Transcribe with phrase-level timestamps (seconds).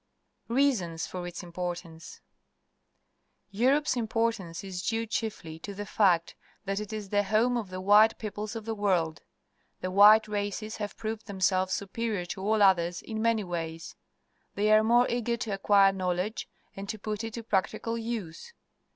[0.47, 2.21] Reasons for its Importance.—
[3.61, 6.33] Europe's im portance is due chiefly to the fact
[6.65, 9.21] that it is the home of the white peoples of the world.
[9.81, 13.95] The white races have proved themselves superior to all others in manv' ways.
[14.55, 18.53] They are more eager to acquire knowledge and to put it to practical use.